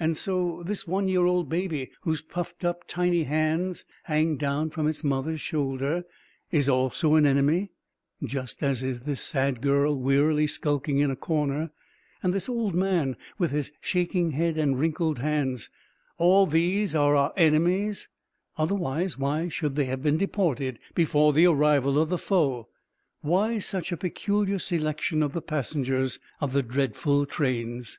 And 0.00 0.16
so 0.16 0.62
this 0.64 0.86
one 0.86 1.08
year 1.08 1.26
old 1.26 1.50
baby 1.50 1.90
whose 2.00 2.22
puffed 2.22 2.64
up, 2.64 2.84
tiny 2.86 3.24
hand 3.24 3.84
hangs 4.04 4.38
down 4.38 4.70
from 4.70 4.88
its 4.88 5.04
mother's 5.04 5.42
shoulder 5.42 6.04
is 6.50 6.70
also 6.70 7.16
an 7.16 7.26
enemy, 7.26 7.72
just 8.24 8.62
as 8.62 8.82
is 8.82 9.02
this 9.02 9.20
sad 9.20 9.60
girl 9.60 9.94
wearily 9.94 10.46
skulking 10.46 11.00
in 11.00 11.10
a 11.10 11.16
corner, 11.16 11.68
and 12.22 12.32
this 12.32 12.48
old 12.48 12.74
man 12.74 13.14
with 13.36 13.50
his 13.50 13.70
shaking 13.82 14.30
head 14.30 14.56
and 14.56 14.78
wrinkled 14.80 15.18
hands, 15.18 15.68
all 16.16 16.46
these 16.46 16.94
are 16.94 17.14
our 17.14 17.34
enemies, 17.36 18.08
otherwise 18.56 19.18
why 19.18 19.48
should 19.50 19.76
they 19.76 19.84
have 19.84 20.02
been 20.02 20.16
deported 20.16 20.78
before 20.94 21.34
the 21.34 21.44
arrival 21.46 21.98
of 21.98 22.08
the 22.08 22.16
foe? 22.16 22.70
Why 23.20 23.58
such 23.58 23.92
a 23.92 23.98
peculiar 23.98 24.58
selection 24.60 25.22
of 25.22 25.34
the 25.34 25.42
passengers 25.42 26.18
of 26.40 26.54
the 26.54 26.62
dreadful 26.62 27.26
trains? 27.26 27.98